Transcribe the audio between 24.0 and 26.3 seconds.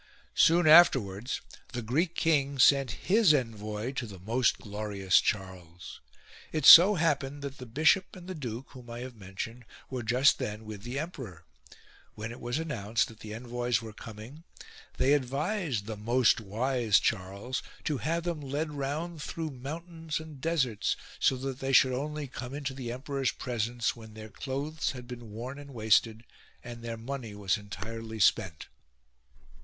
their clothes had been worn and wasted,